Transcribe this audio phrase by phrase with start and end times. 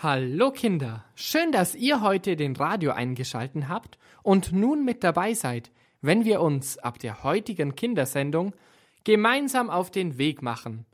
[0.00, 5.72] Hallo Kinder, schön, dass ihr heute den Radio eingeschalten habt und nun mit dabei seid,
[6.00, 8.54] wenn wir uns ab der heutigen Kindersendung
[9.02, 10.86] gemeinsam auf den Weg machen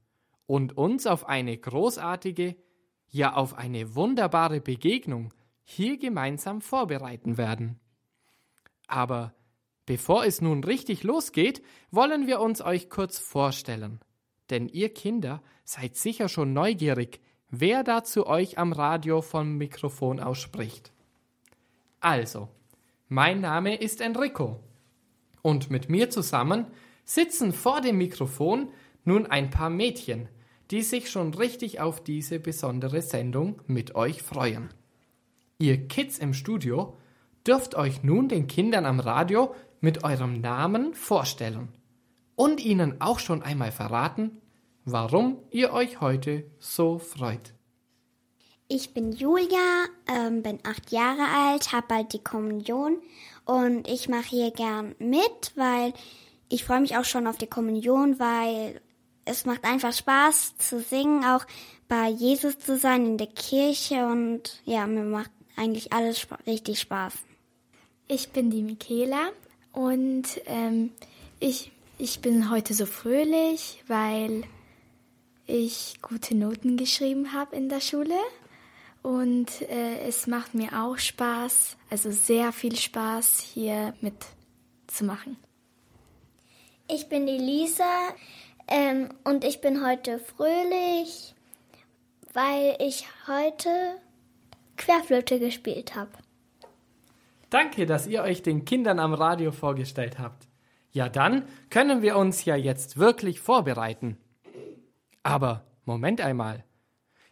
[0.47, 2.57] und uns auf eine großartige,
[3.11, 5.35] ja auf eine wunderbare Begegnung
[5.65, 7.79] hier gemeinsam vorbereiten werden.
[8.87, 9.35] Aber
[9.85, 14.01] bevor es nun richtig losgeht, wollen wir uns euch kurz vorstellen.
[14.49, 17.21] Denn ihr Kinder seid sicher schon neugierig,
[17.61, 20.93] wer da zu euch am Radio vom Mikrofon ausspricht.
[22.01, 22.49] Also,
[23.09, 24.61] mein Name ist Enrico
[25.43, 26.67] und mit mir zusammen
[27.05, 28.69] sitzen vor dem Mikrofon
[29.05, 30.29] nun ein paar Mädchen,
[30.71, 34.71] die sich schon richtig auf diese besondere Sendung mit euch freuen.
[35.59, 36.97] Ihr Kids im Studio
[37.47, 41.69] dürft euch nun den Kindern am Radio mit eurem Namen vorstellen
[42.37, 44.41] und ihnen auch schon einmal verraten,
[44.85, 47.55] warum ihr euch heute so freut.
[48.69, 52.99] Ich bin Julia, ähm, bin acht Jahre alt, habe bald die Kommunion
[53.45, 55.93] und ich mache hier gern mit, weil
[56.49, 58.81] ich freue mich auch schon auf die Kommunion, weil
[59.27, 61.47] es macht einfach Spaß zu singen, auch
[61.89, 67.15] bei Jesus zu sein in der Kirche und ja, mir macht eigentlich alles richtig Spaß.
[68.09, 69.31] Ich bin die Michaela
[69.73, 70.91] und ähm,
[71.41, 74.45] ich, ich bin heute so fröhlich, weil
[75.47, 78.19] ich gute Noten geschrieben habe in der Schule.
[79.03, 85.37] Und äh, es macht mir auch Spaß, also sehr viel Spaß, hier mitzumachen.
[86.89, 88.09] Ich bin die Lisa
[88.67, 91.35] ähm, und ich bin heute fröhlich,
[92.33, 93.97] weil ich heute
[94.77, 96.13] Querflöte gespielt habe.
[97.51, 100.49] Danke, dass ihr euch den Kindern am Radio vorgestellt habt.
[100.93, 104.17] Ja, dann können wir uns ja jetzt wirklich vorbereiten.
[105.25, 106.65] Aber Moment einmal.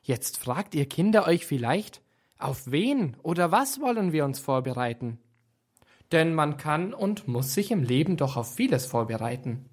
[0.02, 2.02] Jetzt fragt ihr Kinder euch vielleicht,
[2.38, 5.18] auf wen oder was wollen wir uns vorbereiten?
[6.10, 9.66] Denn man kann und muss sich im Leben doch auf vieles vorbereiten.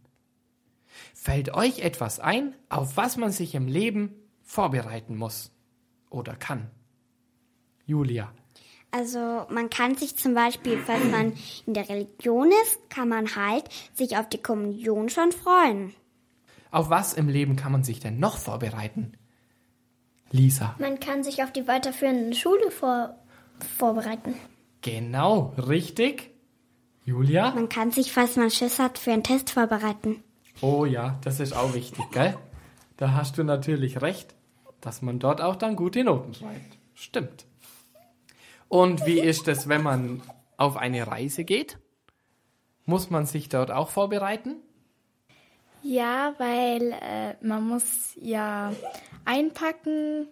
[1.15, 4.13] Fällt euch etwas ein, auf was man sich im Leben
[4.43, 5.51] vorbereiten muss
[6.09, 6.69] oder kann?
[7.85, 8.31] Julia.
[8.91, 11.33] Also man kann sich zum Beispiel, falls man
[11.65, 15.93] in der Religion ist, kann man halt sich auf die Kommunion schon freuen.
[16.71, 19.13] Auf was im Leben kann man sich denn noch vorbereiten?
[20.31, 20.75] Lisa.
[20.79, 23.15] Man kann sich auf die weiterführende Schule vor
[23.77, 24.35] vorbereiten.
[24.81, 26.31] Genau, richtig.
[27.03, 27.51] Julia?
[27.51, 30.23] Man kann sich, falls man Schiss hat, für einen Test vorbereiten.
[30.61, 32.37] Oh ja, das ist auch wichtig, gell?
[32.97, 34.35] Da hast du natürlich recht,
[34.81, 36.77] dass man dort auch dann gute Noten schreibt.
[36.93, 37.45] Stimmt.
[38.67, 40.21] Und wie ist es, wenn man
[40.57, 41.79] auf eine Reise geht?
[42.85, 44.57] Muss man sich dort auch vorbereiten?
[45.81, 48.73] Ja, weil äh, man muss ja
[49.25, 50.27] einpacken,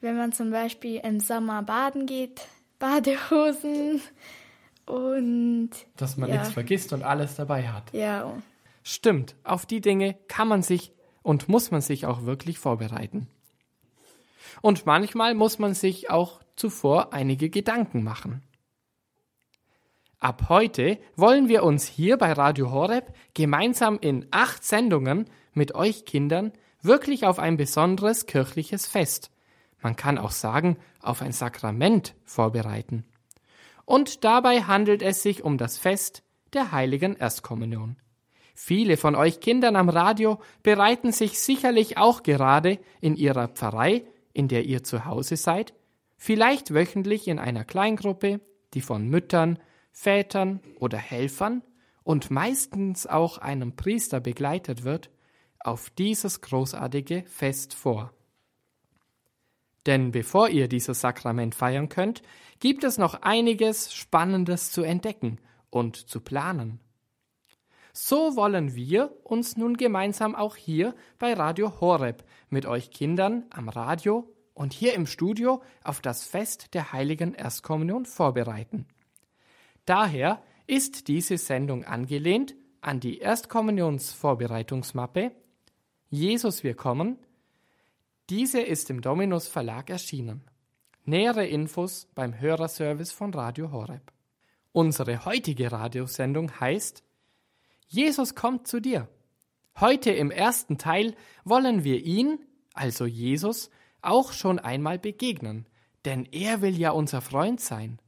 [0.00, 2.42] wenn man zum Beispiel im Sommer baden geht,
[2.78, 4.00] Badehosen
[4.86, 6.36] und dass man ja.
[6.36, 7.92] nichts vergisst und alles dabei hat.
[7.92, 8.32] Ja.
[8.82, 10.92] Stimmt, auf die Dinge kann man sich
[11.22, 13.28] und muss man sich auch wirklich vorbereiten.
[14.60, 18.42] Und manchmal muss man sich auch zuvor einige Gedanken machen.
[20.22, 26.04] Ab heute wollen wir uns hier bei Radio Horeb gemeinsam in acht Sendungen mit euch
[26.04, 29.32] Kindern wirklich auf ein besonderes kirchliches Fest,
[29.80, 33.04] man kann auch sagen, auf ein Sakrament vorbereiten.
[33.84, 36.22] Und dabei handelt es sich um das Fest
[36.52, 37.96] der heiligen Erstkommunion.
[38.54, 44.46] Viele von euch Kindern am Radio bereiten sich sicherlich auch gerade in ihrer Pfarrei, in
[44.46, 45.74] der ihr zu Hause seid,
[46.16, 48.38] vielleicht wöchentlich in einer Kleingruppe,
[48.72, 49.58] die von Müttern,
[49.92, 51.62] Vätern oder Helfern
[52.02, 55.10] und meistens auch einem Priester begleitet wird,
[55.60, 58.12] auf dieses großartige Fest vor.
[59.86, 62.22] Denn bevor ihr dieses Sakrament feiern könnt,
[62.60, 65.38] gibt es noch einiges Spannendes zu entdecken
[65.70, 66.80] und zu planen.
[67.92, 73.68] So wollen wir uns nun gemeinsam auch hier bei Radio Horeb mit euch Kindern am
[73.68, 78.86] Radio und hier im Studio auf das Fest der heiligen Erstkommunion vorbereiten.
[79.84, 85.32] Daher ist diese Sendung angelehnt an die Erstkommunionsvorbereitungsmappe
[86.12, 87.16] Jesus wir kommen.
[88.28, 90.42] Diese ist im Dominus Verlag erschienen.
[91.06, 94.12] Nähere Infos beim Hörerservice von Radio Horeb.
[94.72, 97.02] Unsere heutige Radiosendung heißt
[97.88, 99.08] Jesus kommt zu dir.
[99.80, 102.38] Heute im ersten Teil wollen wir ihn,
[102.74, 103.70] also Jesus,
[104.02, 105.66] auch schon einmal begegnen,
[106.04, 107.98] denn er will ja unser Freund sein.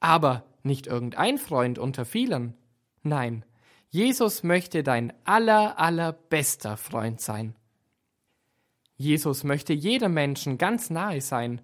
[0.00, 2.54] Aber nicht irgendein Freund unter vielen.
[3.02, 3.44] Nein,
[3.88, 7.54] Jesus möchte dein aller, allerbester Freund sein.
[8.96, 11.60] Jesus möchte jedem Menschen ganz nahe sein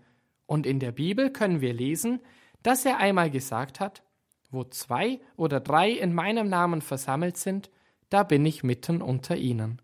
[0.46, 2.20] Und in der Bibel können wir lesen,
[2.62, 4.02] dass er einmal gesagt hat,
[4.50, 7.70] wo zwei oder drei in meinem Namen versammelt sind,
[8.10, 9.80] da bin ich mitten unter ihnen.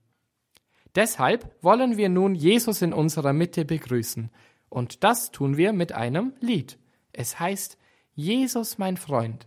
[0.95, 4.31] Deshalb wollen wir nun Jesus in unserer Mitte begrüßen,
[4.69, 6.79] und das tun wir mit einem Lied.
[7.13, 7.78] Es heißt
[8.19, 9.47] Jesus mein Freund.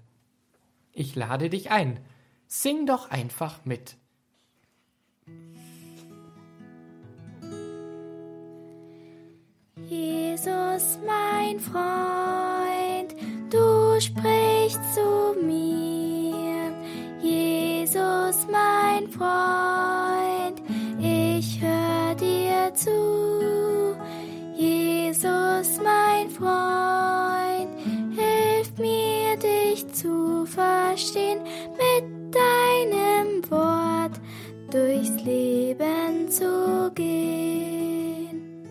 [0.94, 2.00] Ich lade dich ein,
[2.47, 3.97] sing doch einfach mit.
[9.75, 13.13] Jesus mein Freund,
[13.50, 16.74] du sprichst zu mir.
[17.21, 20.62] Jesus mein Freund,
[20.97, 23.97] ich höre dir zu.
[24.56, 27.20] Jesus mein Freund,
[30.01, 31.42] zu verstehen
[31.77, 34.19] mit deinem Wort
[34.71, 38.62] durchs Leben zu gehen.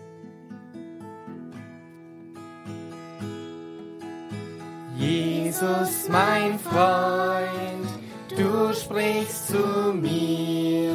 [4.97, 7.89] Jesus, mein Freund,
[8.29, 10.91] du sprichst zu mir.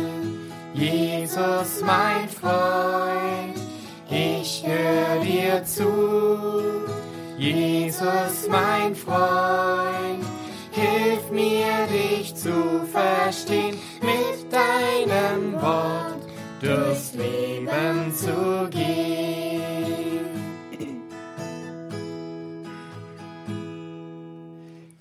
[0.74, 3.56] Jesus, mein Freund,
[4.10, 6.86] ich höre dir zu.
[7.38, 9.65] Jesus, mein Freund,
[13.26, 16.22] verstehen, mit deinem Wort
[16.60, 20.26] durchs Leben zu gehen.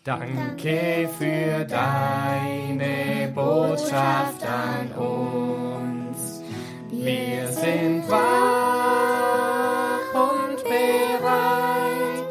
[0.04, 6.42] Danke für deine Botschaft an uns.
[6.92, 8.24] Wir sind wach
[10.14, 12.30] und bereit.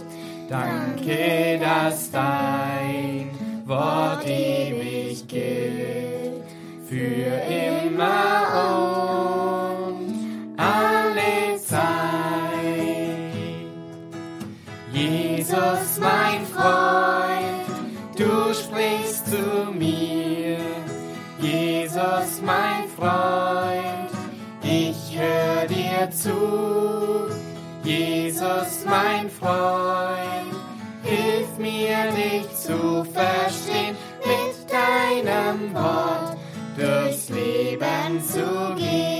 [0.48, 2.53] Danke, dass dein
[33.14, 36.36] verstehen, mit deinem Wort
[36.76, 39.14] durchs Leben zu gehen.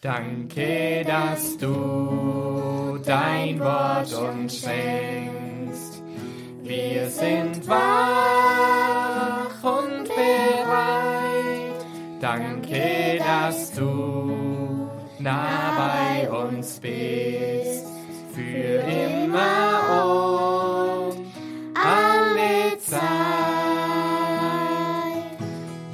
[0.00, 6.02] Danke, dass du dein Wort uns schenkst.
[6.62, 11.86] Wir sind wach und bereit.
[12.20, 17.63] Danke, dass du nah bei uns bist.
[18.34, 21.18] Für immer und
[21.72, 23.00] alle Zeit.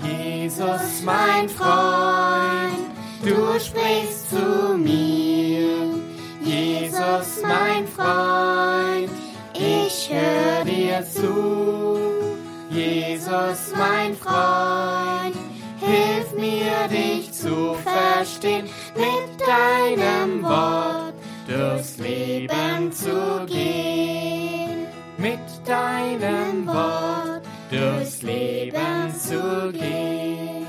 [0.02, 2.88] Jesus, mein Freund,
[3.22, 5.92] du sprichst zu mir.
[6.42, 9.10] Jesus, mein Freund,
[9.52, 11.98] ich höre dir zu.
[12.70, 15.36] Jesus, mein Freund,
[15.78, 18.66] hilf mir dich zu verstehen,
[18.96, 20.89] mit deinem Wort
[21.80, 24.86] durchs Leben zu gehen.
[25.16, 30.66] Mit deinem Wort durchs Leben zu gehen.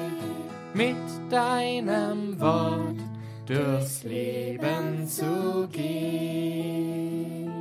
[0.73, 0.95] Mit
[1.29, 2.95] deinem Wort
[3.45, 7.51] durchs Leben zu gehen.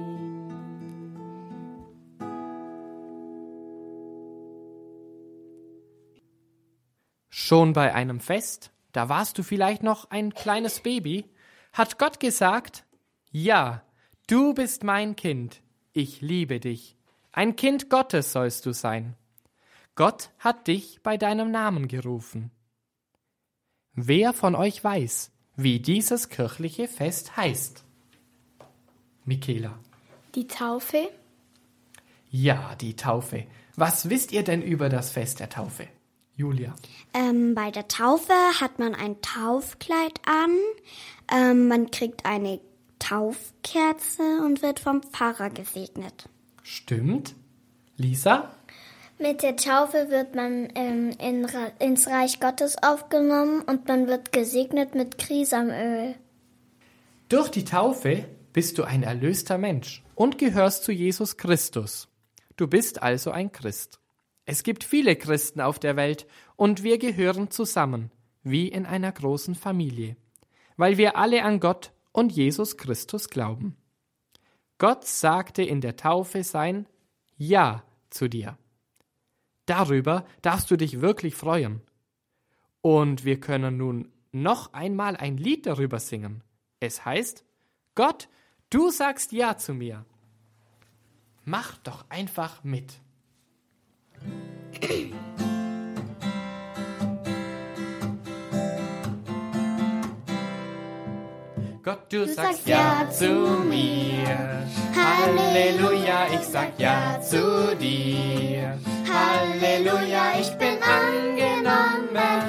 [7.29, 11.25] Schon bei einem Fest, da warst du vielleicht noch ein kleines Baby,
[11.73, 12.85] hat Gott gesagt,
[13.31, 13.83] ja,
[14.27, 15.61] du bist mein Kind,
[15.93, 16.97] ich liebe dich.
[17.33, 19.17] Ein Kind Gottes sollst du sein.
[19.95, 22.51] Gott hat dich bei deinem Namen gerufen.
[23.95, 27.85] Wer von euch weiß, wie dieses kirchliche Fest heißt?
[29.25, 29.79] Michaela.
[30.35, 31.11] Die Taufe,
[32.31, 33.47] Ja, die Taufe.
[33.77, 35.89] Was wisst ihr denn über das Fest der Taufe?
[36.37, 36.75] Julia.
[37.13, 40.51] Ähm, bei der Taufe hat man ein Taufkleid an,
[41.33, 42.61] ähm, man kriegt eine
[43.01, 46.29] Taufkerze und wird vom Pfarrer gesegnet.
[46.63, 47.35] Stimmt.
[47.97, 48.55] Lisa?
[49.19, 51.47] Mit der Taufe wird man ähm, in,
[51.79, 56.15] ins Reich Gottes aufgenommen und man wird gesegnet mit Krisamöl.
[57.29, 62.09] Durch die Taufe bist du ein erlöster Mensch und gehörst zu Jesus Christus.
[62.57, 64.01] Du bist also ein Christ.
[64.47, 66.27] Es gibt viele Christen auf der Welt
[66.57, 68.11] und wir gehören zusammen,
[68.43, 70.17] wie in einer großen Familie,
[70.77, 73.77] weil wir alle an Gott und Jesus Christus glauben.
[74.79, 76.87] Gott sagte in der Taufe sein
[77.37, 78.57] Ja zu dir.
[79.67, 81.83] Darüber darfst du dich wirklich freuen.
[82.81, 86.43] Und wir können nun noch einmal ein Lied darüber singen.
[86.81, 87.45] Es heißt,
[87.95, 88.29] Gott,
[88.71, 90.07] du sagst Ja zu mir.
[91.45, 93.01] Mach doch einfach mit.
[101.91, 103.33] Gott, du, sagst Ja zu
[103.69, 104.63] mir.
[104.95, 108.79] Halleluja, ich sag Ja zu dir.
[109.13, 112.45] Halleluja, ich bin angenommen.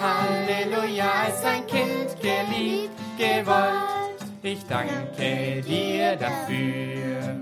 [0.00, 4.20] Halleluja, als ein Kind geliebt, gewollt.
[4.40, 7.40] Ich danke dir dafür.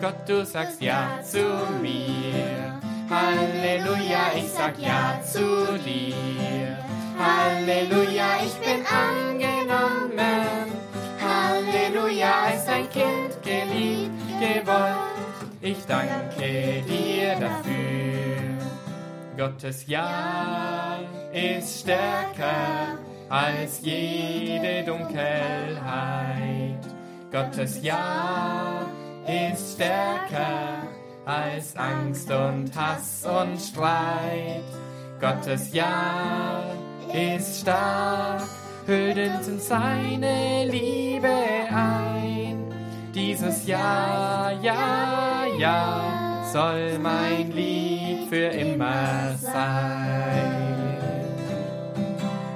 [0.00, 1.42] Gott, du sagst Ja zu
[1.82, 2.80] mir.
[3.10, 6.87] Halleluja, ich sag Ja zu dir.
[7.18, 10.72] Halleluja, ich bin angenommen.
[11.20, 15.18] Halleluja, als ein Kind geliebt, gewollt.
[15.60, 17.88] Ich danke dir dafür.
[19.36, 20.98] Gottes Ja
[21.32, 22.98] ist stärker
[23.28, 26.78] als jede Dunkelheit.
[27.32, 28.86] Gottes Ja
[29.26, 30.86] ist stärker
[31.26, 34.62] als Angst und Hass und Streit.
[35.20, 36.62] Gottes Ja
[37.12, 38.42] ist stark,
[38.86, 41.28] hüllt uns in seine Liebe
[41.72, 42.64] ein.
[43.14, 50.68] Dieses Ja, Ja, Ja soll mein Lied für immer sein.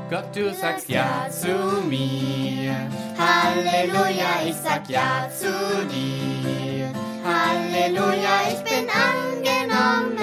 [0.09, 2.75] Gott, du sagst Ja zu mir.
[3.19, 5.53] Halleluja, ich sag Ja zu
[5.89, 6.89] dir.
[7.25, 10.23] Halleluja, ich bin angenommen.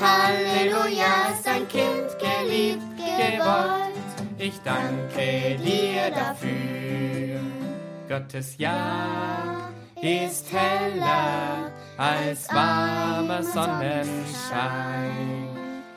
[0.00, 2.13] Halleluja, ist ein Kind
[3.16, 3.94] gewollt.
[4.38, 7.40] Ich danke dir dafür.
[8.08, 9.70] Gottes Ja
[10.02, 15.48] ist heller als warmer Sonnenschein.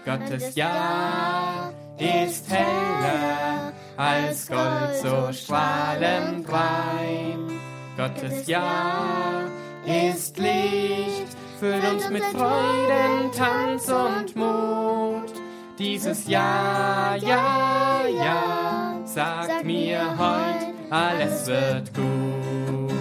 [0.05, 7.59] Gottes Ja ist heller als Gold so strahlend rein.
[7.97, 9.49] Gottes Ja
[9.85, 11.27] ist Licht,
[11.59, 15.33] füllt uns mit Freuden, Tanz und Mut.
[15.77, 22.91] Dieses Ja, Ja, Ja, sagt mir heut, alles wird gut.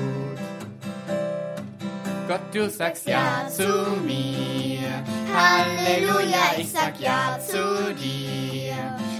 [2.28, 4.90] Gott, du sagst Ja zu mir.
[5.35, 8.75] Halleluja, ich sag Ja zu dir.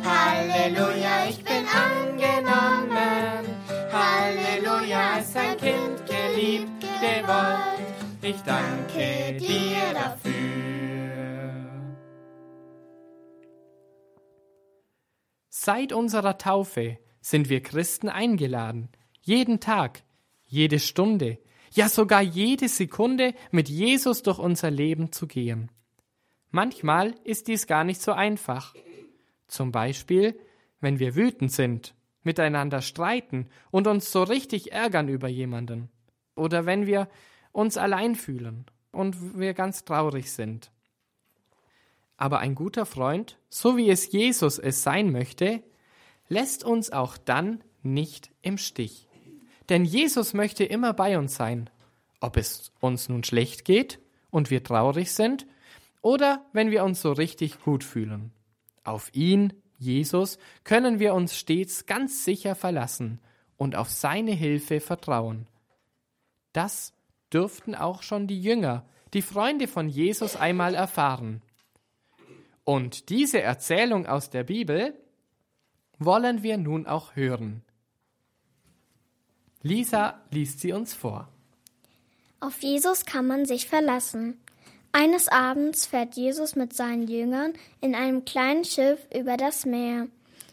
[0.05, 3.47] Halleluja, ich bin angenommen.
[3.91, 7.87] Halleluja, ist ein Kind geliebt, gewollt.
[8.21, 10.76] Ich danke dir dafür.
[15.67, 18.89] Seit unserer Taufe sind wir Christen eingeladen,
[19.21, 20.05] jeden Tag,
[20.45, 21.41] jede Stunde,
[21.73, 25.73] ja sogar jede Sekunde mit Jesus durch unser Leben zu gehen.
[26.53, 28.77] Manchmal ist dies gar nicht so einfach.
[29.49, 30.39] Zum Beispiel,
[30.79, 35.91] wenn wir wütend sind, miteinander streiten und uns so richtig ärgern über jemanden.
[36.37, 37.09] Oder wenn wir
[37.51, 40.71] uns allein fühlen und wir ganz traurig sind.
[42.17, 45.63] Aber ein guter Freund, so wie es Jesus es sein möchte,
[46.29, 49.09] lässt uns auch dann nicht im Stich.
[49.69, 51.71] Denn Jesus möchte immer bei uns sein,
[52.21, 55.47] ob es uns nun schlecht geht und wir traurig sind
[56.03, 58.33] oder wenn wir uns so richtig gut fühlen.
[58.85, 63.21] Auf ihn, Jesus, können wir uns stets ganz sicher verlassen
[63.57, 65.49] und auf seine Hilfe vertrauen.
[66.53, 66.95] Das
[67.33, 71.43] dürften auch schon die Jünger, die Freunde von Jesus einmal erfahren.
[72.67, 74.93] Und diese Erzählung aus der Bibel
[76.01, 77.63] wollen wir nun auch hören.
[79.63, 81.29] Lisa liest sie uns vor.
[82.41, 84.41] Auf Jesus kann man sich verlassen.
[84.91, 90.09] Eines Abends fährt Jesus mit seinen Jüngern in einem kleinen Schiff über das Meer.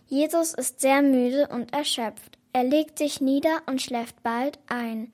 [0.07, 2.37] Jesus ist sehr müde und erschöpft.
[2.53, 5.11] Er legt sich nieder und schläft bald ein.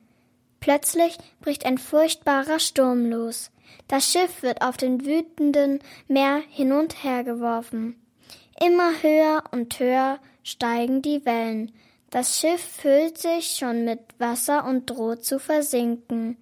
[0.60, 3.51] Plötzlich bricht ein furchtbarer Sturm los.
[3.88, 7.95] Das Schiff wird auf dem wütenden Meer hin und her geworfen.
[8.63, 11.71] Immer höher und höher steigen die Wellen.
[12.09, 16.38] Das Schiff füllt sich schon mit Wasser und droht zu versinken.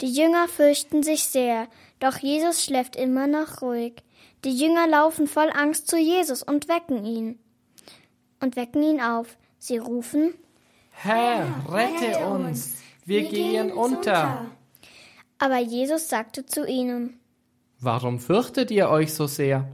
[0.00, 1.66] Die Jünger fürchten sich sehr,
[1.98, 3.94] doch Jesus schläft immer noch ruhig.
[4.44, 7.38] Die Jünger laufen voll Angst zu Jesus und wecken ihn.
[8.40, 9.36] Und wecken ihn auf.
[9.58, 10.34] Sie rufen,
[10.90, 14.46] Herr, rette uns, wir gehen unter.
[15.38, 17.18] Aber Jesus sagte zu ihnen.
[17.80, 19.68] Warum fürchtet ihr euch so sehr?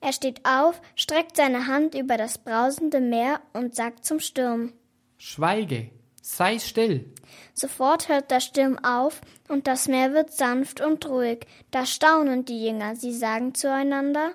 [0.00, 4.72] Er steht auf, streckt seine Hand über das brausende Meer und sagt zum Sturm.
[5.16, 5.90] Schweige,
[6.22, 7.12] sei still.
[7.54, 11.46] Sofort hört der Sturm auf und das Meer wird sanft und ruhig.
[11.70, 12.94] Da staunen die Jünger.
[12.94, 14.32] Sie sagen zueinander,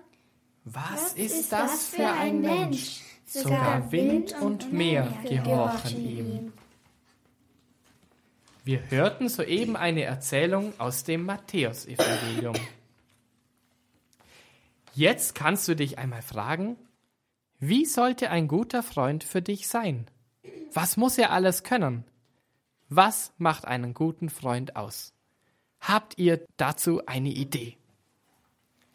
[0.65, 3.01] Was, ist das für ein Mensch?
[3.25, 6.53] Sogar Wind und Meer gehorchen ihm.
[8.65, 12.55] Wir hörten soeben eine Erzählung aus dem Matthäusevangelium.
[14.95, 16.77] Jetzt kannst du dich einmal fragen,
[17.59, 20.07] wie sollte ein guter Freund für dich sein?
[20.71, 22.05] Was muss er alles können?
[22.87, 25.13] Was macht einen guten Freund aus?
[25.81, 27.77] Habt ihr dazu eine Idee?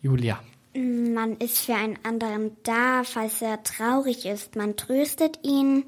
[0.01, 0.43] Julia.
[0.75, 4.57] Man ist für einen anderen da, falls er traurig ist.
[4.57, 5.85] Man tröstet ihn.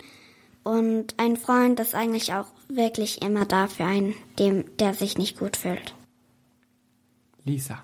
[0.70, 5.36] Und ein Freund ist eigentlich auch wirklich immer da für einen, dem, der sich nicht
[5.36, 5.96] gut fühlt.
[7.42, 7.82] Lisa.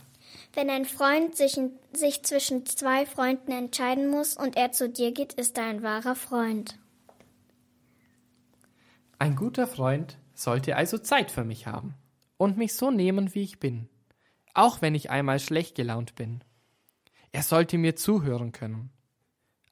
[0.55, 1.59] Wenn ein Freund sich,
[1.93, 6.15] sich zwischen zwei Freunden entscheiden muss und er zu dir geht, ist er ein wahrer
[6.15, 6.79] Freund.
[9.19, 11.95] Ein guter Freund sollte also Zeit für mich haben
[12.37, 13.89] und mich so nehmen, wie ich bin,
[14.55, 16.45] auch wenn ich einmal schlecht gelaunt bin.
[17.33, 18.91] Er sollte mir zuhören können.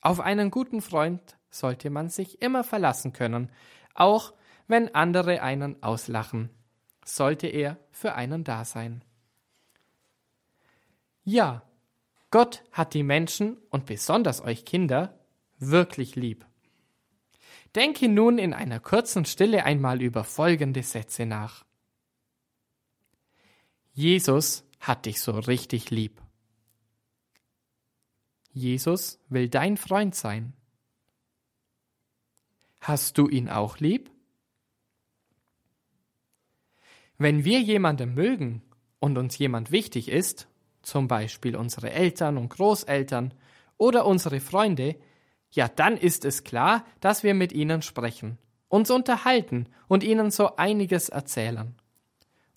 [0.00, 3.50] Auf einen guten Freund sollte man sich immer verlassen können,
[3.94, 4.32] auch
[4.66, 6.50] wenn andere einen auslachen,
[7.04, 9.04] sollte er für einen da sein.
[11.22, 11.62] Ja,
[12.30, 15.18] Gott hat die Menschen und besonders euch Kinder
[15.58, 16.44] wirklich lieb.
[17.74, 21.64] Denke nun in einer kurzen Stille einmal über folgende Sätze nach.
[23.92, 26.20] Jesus hat dich so richtig lieb.
[28.52, 30.52] Jesus will dein Freund sein.
[32.86, 34.10] Hast du ihn auch lieb?
[37.16, 38.60] Wenn wir jemanden mögen
[38.98, 40.48] und uns jemand wichtig ist,
[40.82, 43.32] zum Beispiel unsere Eltern und Großeltern
[43.78, 44.96] oder unsere Freunde,
[45.50, 48.36] ja dann ist es klar, dass wir mit ihnen sprechen,
[48.68, 51.74] uns unterhalten und ihnen so einiges erzählen.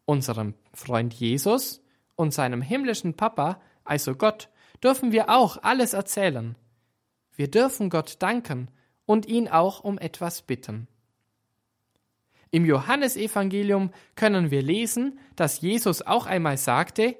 [0.03, 1.81] Unserem Freund Jesus
[2.17, 4.49] und seinem himmlischen Papa, also Gott,
[4.83, 6.57] dürfen wir auch alles erzählen.
[7.33, 8.67] Wir dürfen Gott danken
[9.07, 10.87] und ihn auch um etwas bitten.
[12.51, 17.17] Im Johannesevangelium können wir lesen, dass Jesus auch einmal sagte,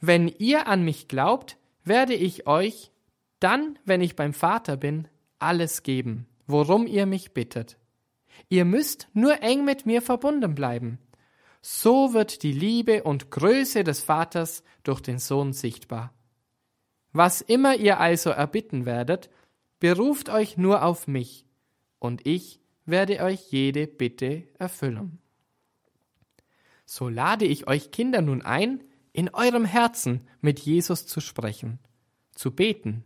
[0.00, 2.92] Wenn ihr an mich glaubt, werde ich euch
[3.40, 7.76] dann, wenn ich beim Vater bin, alles geben, worum ihr mich bittet.
[8.48, 10.98] Ihr müsst nur eng mit mir verbunden bleiben.
[11.60, 16.12] So wird die Liebe und Größe des Vaters durch den Sohn sichtbar.
[17.12, 19.30] Was immer ihr also erbitten werdet,
[19.78, 21.44] beruft euch nur auf mich,
[21.98, 25.18] und ich werde euch jede Bitte erfüllen.
[26.84, 31.78] So lade ich euch Kinder nun ein, in eurem Herzen mit Jesus zu sprechen,
[32.32, 33.04] zu beten,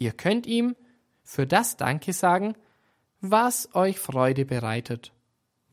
[0.00, 0.74] Ihr könnt ihm
[1.22, 2.54] für das Danke sagen,
[3.20, 5.12] was euch Freude bereitet,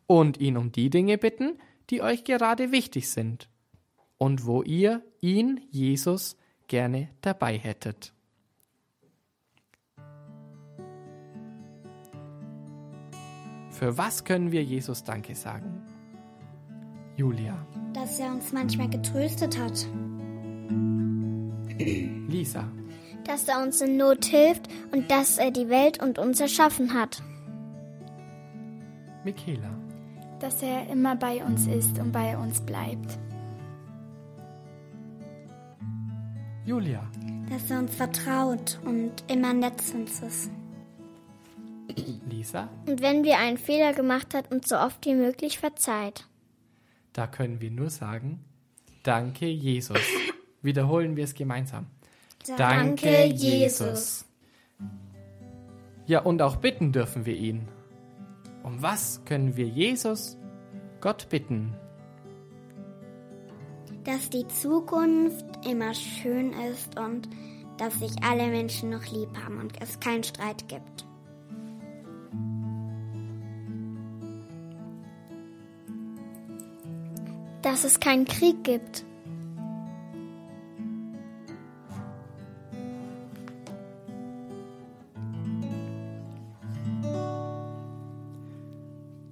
[0.06, 1.58] und ihn um die Dinge bitten,
[1.90, 3.50] die euch gerade wichtig sind
[4.18, 6.36] und wo ihr ihn, Jesus,
[6.68, 8.14] gerne dabei hättet.
[13.78, 15.82] Für was können wir Jesus Danke sagen?
[17.16, 17.58] Julia.
[17.94, 19.88] Dass er uns manchmal getröstet hat.
[21.78, 22.66] Lisa
[23.28, 27.22] dass er uns in Not hilft und dass er die Welt und uns erschaffen hat.
[29.24, 29.70] Michaela.
[30.40, 33.20] Dass er immer bei uns ist und bei uns bleibt.
[36.66, 37.04] Julia.
[37.50, 40.52] Dass er uns vertraut und immer nett zu uns ist.
[42.30, 42.70] Lisa.
[42.86, 46.28] Und wenn wir einen Fehler gemacht hat, uns so oft wie möglich verzeiht.
[47.14, 48.44] Da können wir nur sagen,
[49.04, 50.02] danke Jesus.
[50.62, 51.88] Wiederholen wir es gemeinsam.
[52.58, 54.26] Danke, Jesus.
[56.06, 57.68] Ja, und auch bitten dürfen wir ihn.
[58.64, 60.38] Um was können wir Jesus,
[61.02, 61.74] Gott bitten?
[64.04, 67.28] Dass die Zukunft immer schön ist und
[67.78, 71.06] dass sich alle Menschen noch lieb haben und es keinen Streit gibt.
[77.68, 79.04] Dass es keinen Krieg gibt.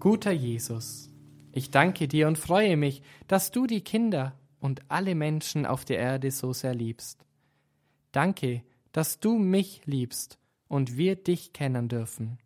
[0.01, 1.09] Guter Jesus,
[1.53, 5.99] ich danke dir und freue mich, dass du die Kinder und alle Menschen auf der
[5.99, 7.25] Erde so sehr liebst.
[8.11, 12.39] Danke, dass du mich liebst und wir dich kennen dürfen.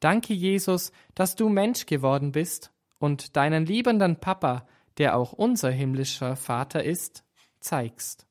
[0.00, 4.66] Danke, Jesus, dass du Mensch geworden bist und deinen liebenden Papa,
[4.98, 7.24] der auch unser himmlischer Vater ist,
[7.60, 8.26] zeigst.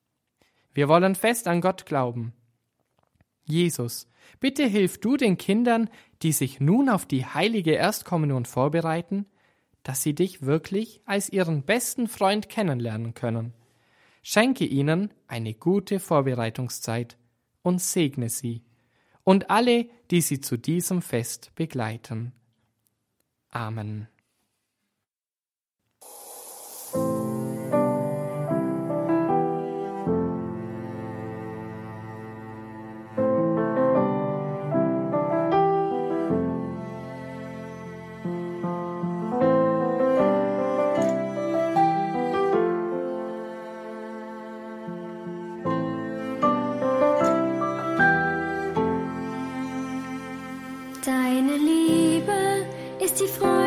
[0.73, 2.33] Wir wollen fest an Gott glauben.
[3.45, 4.07] Jesus,
[4.39, 5.89] bitte hilf du den Kindern,
[6.21, 9.25] die sich nun auf die heilige Erstkommunion vorbereiten,
[9.83, 13.53] dass sie dich wirklich als ihren besten Freund kennenlernen können.
[14.23, 17.17] Schenke ihnen eine gute Vorbereitungszeit
[17.61, 18.63] und segne sie.
[19.25, 22.31] und alle, die sie zu diesem Fest begleiten.
[23.49, 24.07] Amen.
[53.15, 53.64] petits francs.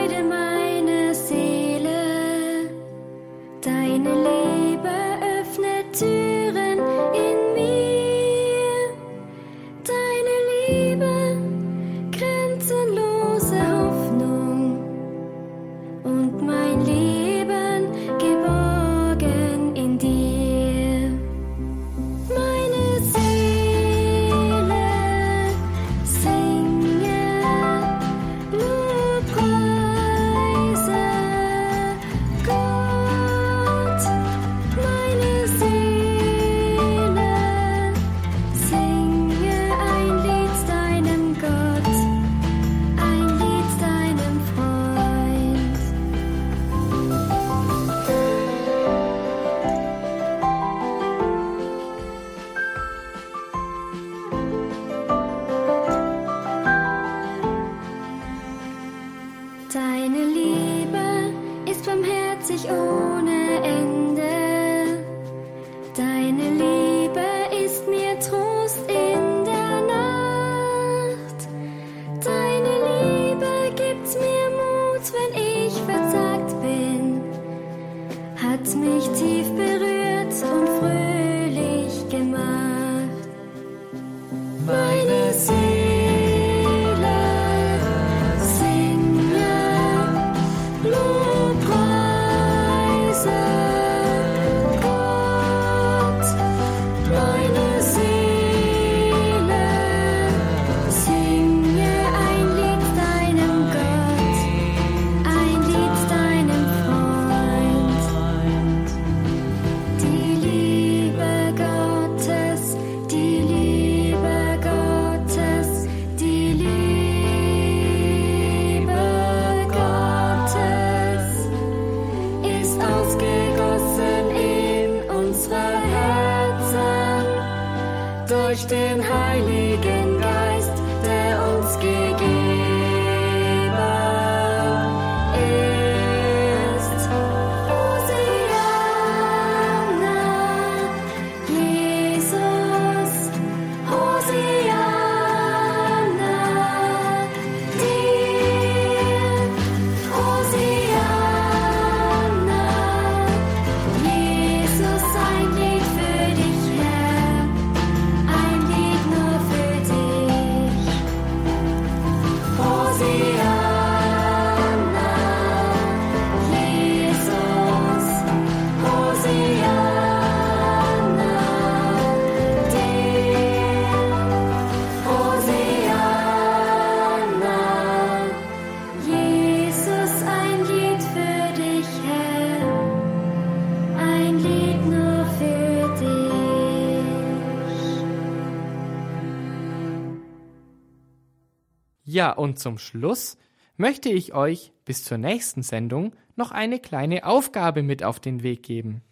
[192.19, 193.39] Ja, und zum Schluss
[193.77, 198.65] möchte ich euch bis zur nächsten Sendung noch eine kleine Aufgabe mit auf den Weg
[198.65, 199.03] geben.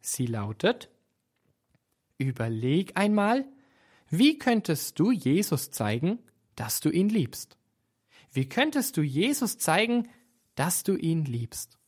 [0.00, 0.88] Sie lautet
[2.16, 3.44] Überleg einmal,
[4.08, 6.18] wie könntest du Jesus zeigen,
[6.54, 7.58] dass du ihn liebst?
[8.32, 10.08] Wie könntest du Jesus zeigen,
[10.54, 11.78] dass du ihn liebst?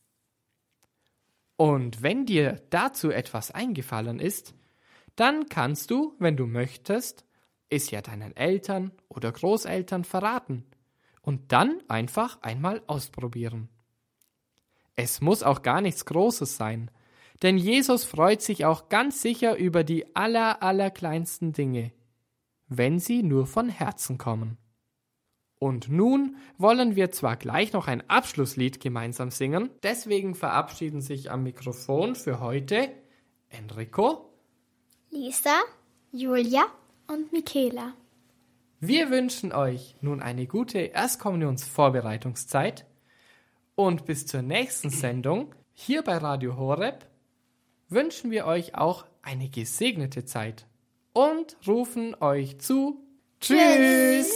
[1.57, 4.53] Und wenn dir dazu etwas eingefallen ist,
[5.15, 7.25] dann kannst du, wenn du möchtest,
[7.69, 10.65] es ja deinen Eltern oder Großeltern verraten
[11.21, 13.69] und dann einfach einmal ausprobieren.
[14.95, 16.91] Es muss auch gar nichts Großes sein,
[17.41, 21.93] denn Jesus freut sich auch ganz sicher über die aller, allerkleinsten Dinge,
[22.67, 24.57] wenn sie nur von Herzen kommen.
[25.57, 31.43] Und nun wollen wir zwar gleich noch ein Abschlusslied gemeinsam singen, deswegen verabschieden sich am
[31.43, 32.89] Mikrofon für heute
[33.49, 34.33] Enrico,
[35.11, 35.57] Lisa,
[36.11, 36.65] Julia
[37.09, 37.93] und Michaela.
[38.79, 42.85] Wir wünschen euch nun eine gute Erstkommunionsvorbereitungszeit
[43.75, 47.05] und bis zur nächsten Sendung hier bei Radio Horeb
[47.89, 50.65] wünschen wir euch auch eine gesegnete Zeit
[51.11, 53.03] und rufen euch zu
[53.41, 54.31] Tschüss.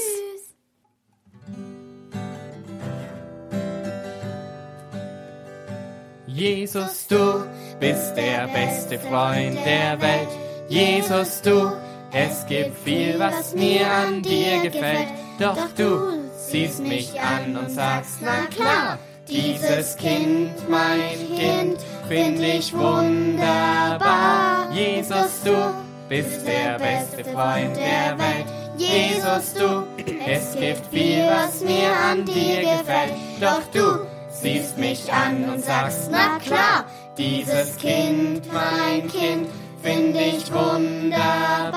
[6.26, 7.46] Jesus, du
[7.80, 10.30] bist der beste Freund der Welt.
[10.68, 11.72] Jesus, du,
[12.14, 15.08] es gibt viel, was mir an dir gefällt.
[15.40, 22.74] Doch du siehst mich an und sagst, na klar, dieses Kind, mein Kind, find ich
[22.74, 24.70] wunderbar.
[24.72, 25.74] Jesus, du
[26.08, 28.46] bist der beste Freund der Welt.
[28.78, 29.84] Jesus, du,
[30.28, 33.14] es gibt viel, was mir an dir gefällt.
[33.40, 36.86] Doch du siehst mich an und sagst, na klar,
[37.18, 39.48] dieses Kind, mein Kind,
[39.84, 41.74] find ich wunderbar.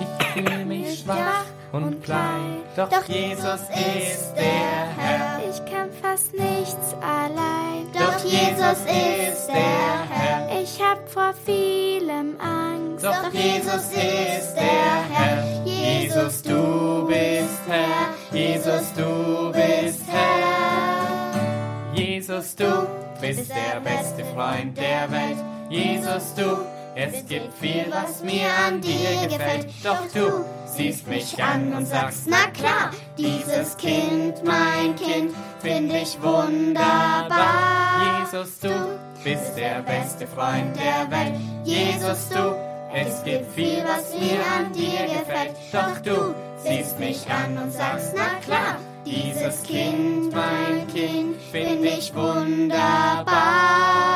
[0.00, 5.40] Ich fühle mich schwach und klein, doch, doch Jesus ist der Herr.
[5.50, 7.86] Ich kann fast nichts allein.
[7.92, 10.60] Doch Jesus ist der Herr.
[10.62, 13.04] Ich hab vor vielem Angst.
[13.04, 15.64] Doch Jesus ist der Herr.
[15.64, 18.14] Jesus, du bist Herr.
[18.32, 21.94] Jesus, du bist Herr.
[21.94, 22.86] Jesus, du
[23.20, 25.49] bist der beste Freund der Welt.
[25.70, 29.68] Jesus, du, es gibt viel, was mir an dir gefällt.
[29.84, 36.20] Doch du siehst mich an und sagst, na klar, dieses Kind, mein Kind, find ich
[36.20, 38.20] wunderbar.
[38.20, 41.38] Jesus, du bist der beste Freund der Welt.
[41.62, 42.56] Jesus, du,
[42.92, 45.54] es gibt viel, was mir an dir gefällt.
[45.70, 52.12] Doch du siehst mich an und sagst, na klar, dieses Kind, mein Kind, find ich
[52.12, 54.09] wunderbar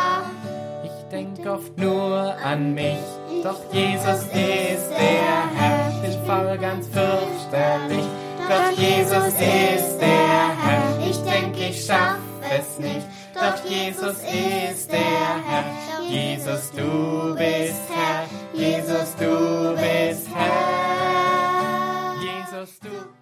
[1.15, 3.07] denk oft nur an mich.
[3.45, 8.07] Doch Jesus ist der Herr, ich fall ganz fürchterlich.
[8.49, 12.19] Doch Jesus ist der Herr, ich denk, ich schaff
[12.51, 13.07] es nicht.
[13.35, 15.65] Doch Jesus ist der Herr,
[16.03, 22.15] Jesus, du bist Herr, Jesus, du bist Herr.
[22.21, 23.14] Jesus, du bist Herr.